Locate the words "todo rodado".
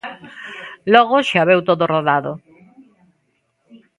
1.69-2.31